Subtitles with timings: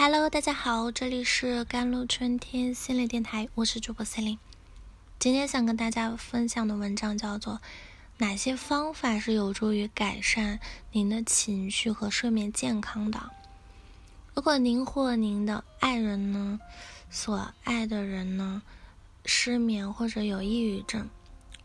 [0.00, 4.38] Hello，大家好，这里是甘露春天心理电台，我是主播 c e l i n e
[5.18, 7.54] 今天想跟大家分享的文章叫做
[8.18, 10.60] 《哪些方法是有助于改善
[10.92, 13.18] 您的情绪和睡眠健康的》。
[14.36, 16.60] 如果您或您的爱人呢，
[17.10, 18.62] 所爱的人呢，
[19.24, 21.08] 失眠或者有抑郁症，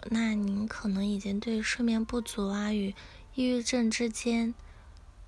[0.10, 2.96] 那您可能已经对睡眠不足啊与
[3.36, 4.56] 抑郁症之间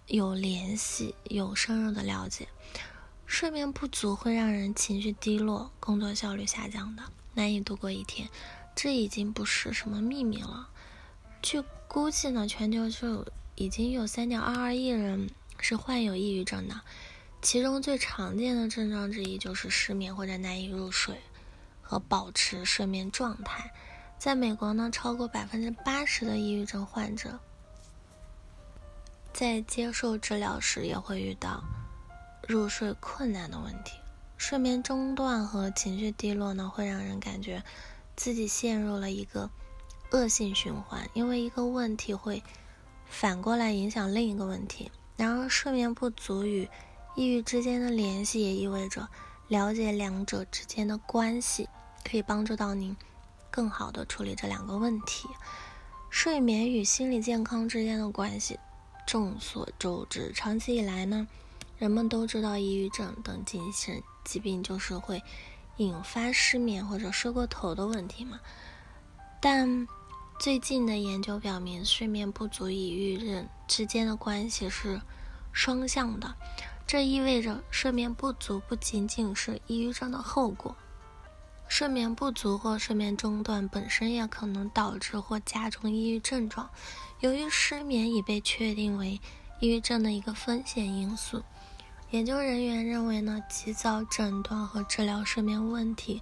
[0.07, 2.47] 有联系，有深入的了解。
[3.25, 7.03] 睡眠不足会让人情绪低落、工作效率下降的，
[7.33, 8.29] 难以度过一天，
[8.75, 10.69] 这已经不是什么秘密了。
[11.41, 13.25] 据估计呢，全球就
[13.55, 15.29] 已经有3.22亿人
[15.59, 16.81] 是患有抑郁症的，
[17.41, 21.19] 其中最常见的症状之一就是失眠或者难以入睡
[21.81, 23.71] 和保持睡眠状态。
[24.17, 27.37] 在美国呢，超过百分之八十的抑郁症患者
[29.33, 31.63] 在接受治疗时也会遇到。
[32.47, 33.97] 入睡困难的问题，
[34.37, 37.63] 睡眠中断和情绪低落呢，会让人感觉
[38.15, 39.49] 自己陷入了一个
[40.11, 42.43] 恶性循环，因为一个问题会
[43.07, 44.91] 反过来影响另一个问题。
[45.17, 46.69] 然而，睡眠不足与
[47.15, 49.07] 抑郁之间的联系，也意味着
[49.47, 51.67] 了解两者之间的关系，
[52.03, 52.95] 可以帮助到您
[53.49, 55.27] 更好的处理这两个问题。
[56.09, 58.59] 睡眠与心理健康之间的关系，
[59.07, 61.27] 众所周知，长期以来呢。
[61.77, 65.21] 人们都知道，抑郁症等精神疾病就是会
[65.77, 68.39] 引发失眠或者睡过头的问题嘛。
[69.41, 69.87] 但
[70.39, 75.01] 最近的研究表明，睡眠不足与抑郁症之间的关系是
[75.51, 76.35] 双向的。
[76.87, 80.75] 这意味着，睡眠不足不仅仅是抑郁症的后果，
[81.67, 86.69] 睡眠不足或睡眠中断本身也可能导致或加重抑郁症状。
[87.19, 89.19] 由于失眠已被确定为
[89.59, 91.43] 抑郁症的一个风险因素。
[92.11, 96.21] 研究人员认为呢，及早诊断和治疗睡眠问题，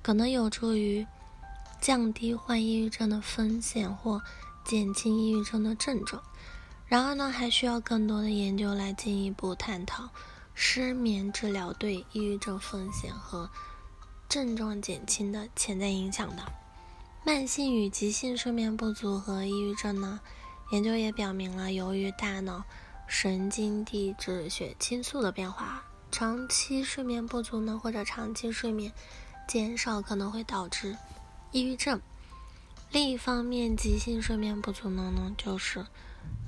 [0.00, 1.04] 可能有助于
[1.80, 4.22] 降低患抑郁症的风险或
[4.64, 6.22] 减轻抑郁症的症状。
[6.86, 10.08] 然而呢，还需要更多的研究来进一步探讨
[10.54, 13.50] 失眠治疗对抑郁症风险和
[14.28, 16.44] 症状减轻的潜在影响的。
[17.24, 20.20] 慢性与急性睡眠不足和抑郁症呢，
[20.70, 22.62] 研究也表明了，由于大脑。
[23.06, 28.92] 神经递质血清素的变化，长期睡眠不足呢，或者长期睡眠
[29.46, 30.96] 减少可能会导致
[31.52, 32.00] 抑郁症。
[32.90, 35.86] 另一方面，急性睡眠不足呢，呢就是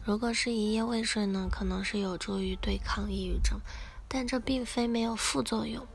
[0.04, 3.60] 如果是一夜未睡呢，可能是有助于对抗抑郁症，
[4.06, 5.86] 但这并非没有副作用。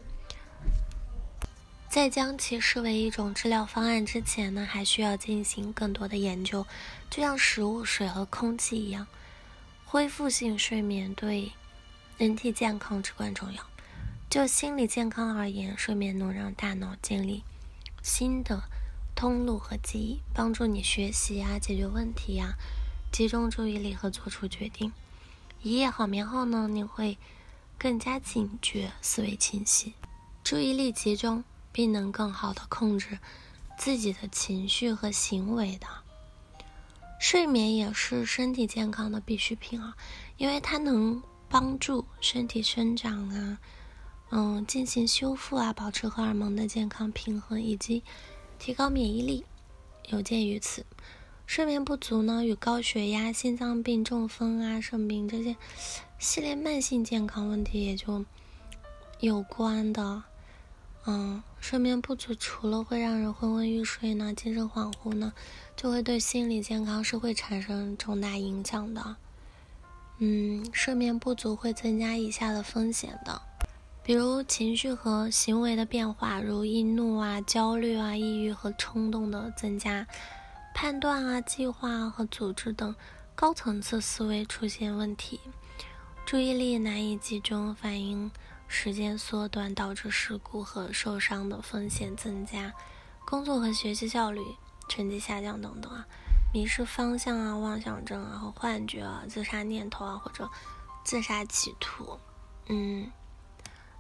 [1.90, 6.66] 在将其视为一种治疗方案之前呢，还需要进行更多的研究，
[7.10, 9.06] 就像食物、水和空气一样。
[9.94, 11.52] 恢复性睡眠对
[12.18, 13.64] 人体健康至关重要。
[14.28, 17.44] 就心理健康而言，睡眠能让大脑建立
[18.02, 18.64] 新的
[19.14, 22.56] 通路和记忆，帮助你学习呀、解决问题呀、
[23.12, 24.92] 集中注意力和做出决定。
[25.62, 27.20] 一夜好眠后呢，你会
[27.78, 29.94] 更加警觉、思维清晰、
[30.44, 33.20] 注意力集中，并能更好的控制
[33.78, 35.86] 自己的情绪和行为的。
[37.24, 39.96] 睡眠也是身体健康的必需品啊，
[40.36, 43.58] 因为它能帮助身体生长啊，
[44.32, 48.04] 嗯，进行修复啊，保持荷尔蒙的健康平衡，以及
[48.60, 49.46] 提高免疫力。
[50.10, 50.86] 有鉴于此，
[51.46, 55.56] 睡眠不足呢，与高血压、心脏病、中风啊、肾病这些
[56.20, 58.26] 系列慢性健康问题也就
[59.22, 60.24] 有关的。
[61.06, 65.34] 嗯，睡眠不足除了会让人昏昏欲睡呢，精神恍惚呢，
[65.76, 69.18] 就会对心理健康是会产生重大影响的。
[70.20, 73.42] 嗯，睡眠不足会增加以下的风险的，
[74.02, 80.08] 比如情绪和行为的变化，如易怒啊、焦虑啊、抑郁和冲动的增加，
[80.74, 82.96] 判断啊、计划和组织等
[83.36, 85.42] 高层次思维出现问题，
[86.26, 88.32] 注意力难以集中，反应。
[88.76, 92.74] 时间缩短导致事故和受伤的风险增加，
[93.24, 94.42] 工作和学习效率、
[94.90, 96.08] 成绩下降等等啊，
[96.52, 100.50] 迷失方向啊、妄想症啊和幻觉啊、自杀念头啊或者
[101.06, 102.20] 自杀企图。
[102.66, 103.12] 嗯，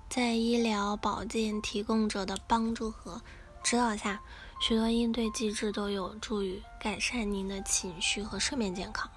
[0.09, 3.21] 在医疗保健提供者的帮助和
[3.63, 4.21] 指导下，
[4.59, 9.07] 许多应对机制都有助于改善您的情绪和睡眠健康。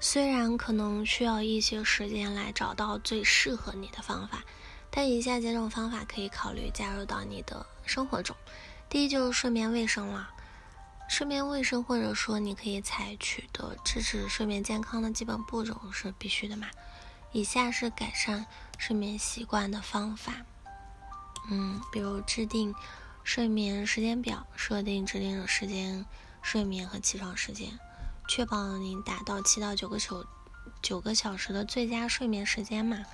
[0.00, 4.42] 虽然可能需要一些时间来找到最适合你的方法。
[4.96, 8.36] 但以下几种方法可以考虑加入到你的生活中。
[8.88, 10.30] 第一就是睡眠卫生了，
[11.08, 16.70] 睡眠卫生或者说你可以采取的支持睡眠健康的基本步骤是必须的嘛。
[17.32, 18.46] 以下是改善
[18.78, 20.32] 睡眠习惯的方法，
[21.50, 22.72] 嗯，比如制定
[23.24, 26.06] 睡眠时间表，设定指定的时间
[26.40, 27.76] 睡眠和起床时间，
[28.28, 30.24] 确保您达到七到九个小
[30.80, 33.04] 九个小时的最佳睡眠时间嘛。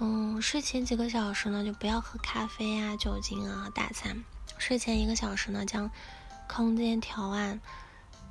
[0.00, 4.24] 嗯，睡前几个小时呢，就不要喝咖啡啊、酒精啊、大餐。
[4.56, 5.90] 睡前一个小时呢，将
[6.48, 7.60] 空间调暗。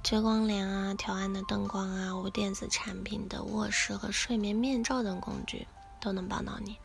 [0.02, 5.68] 遮光帘啊，调暗的灯光啊，无电子产品的卧室和睡眠面罩等工具
[6.00, 6.78] 都能帮到你。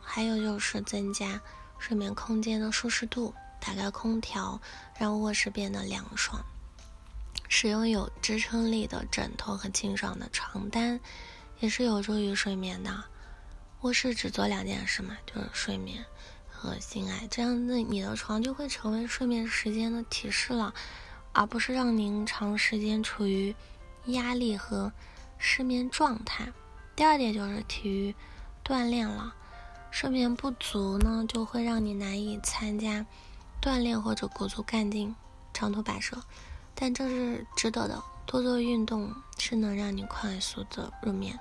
[0.00, 1.38] 还有就是增加
[1.78, 4.58] 睡眠空间的舒适度，打开空调，
[4.98, 6.42] 让卧室变得凉爽。
[7.50, 10.98] 使用有支撑力的枕头和清爽的床单，
[11.58, 13.04] 也是有助于睡眠的。
[13.82, 16.04] 卧室只做两件事嘛，就是睡眠
[16.48, 20.74] 和性爱，这样子你的床就会成为睡眠时间的提示了。
[21.32, 23.54] 而不是让您长时间处于
[24.06, 24.92] 压力和
[25.38, 26.52] 失眠状态。
[26.96, 28.14] 第二点就是体育
[28.64, 29.32] 锻炼了，
[29.92, 33.06] 睡眠不足呢，就会让你难以参加
[33.62, 35.14] 锻炼或者鼓足干劲
[35.54, 36.20] 长途跋涉，
[36.74, 38.02] 但这是值得的。
[38.26, 41.38] 多做运动是能让你快速的入眠，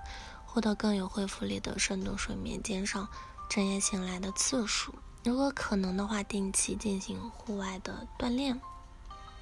[0.51, 3.07] 获得更有恢复力的深度睡眠，减少
[3.47, 4.95] 整夜醒来的次数。
[5.23, 8.59] 如果可能的话，定期进行户外的锻炼。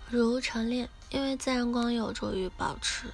[0.09, 3.07] 如晨练，因为自然光有助于保持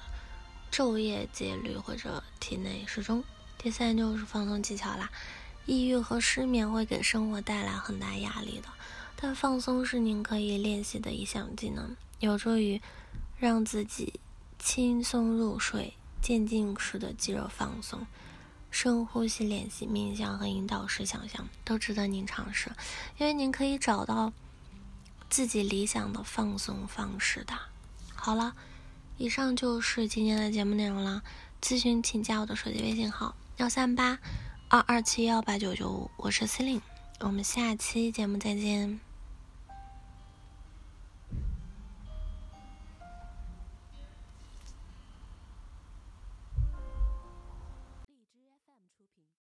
[0.72, 3.24] 昼夜节律或者体内时钟。
[3.60, 5.12] 第三就是放松技巧啦，
[5.68, 8.69] 抑郁和失眠会给生活带来很大压力的，
[9.16, 12.81] 但放松是您可以练习的一项技能，有助于
[13.38, 14.19] 让自己
[14.57, 15.94] 轻松入睡。
[16.24, 18.08] 渐进式的肌肉放松、
[18.72, 22.72] 深呼吸练习、冥想和引导式想象都值得您尝试，
[23.20, 24.34] 因为您可以找到。
[25.30, 27.56] 自己理想的放松方式的。
[28.14, 28.56] 好了，
[29.18, 31.24] 以上就是今天的节目内容了。
[31.60, 34.20] 咨询请加我的手机微信号：幺三八
[34.70, 36.80] 二二七幺八九九五，我是司令。
[37.20, 39.12] 我们下期节目再见。